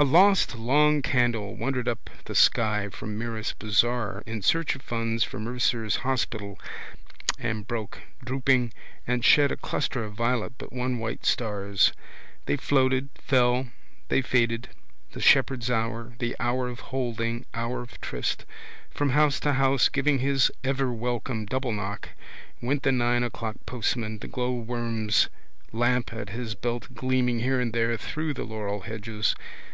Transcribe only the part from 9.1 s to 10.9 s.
shed a cluster of violet but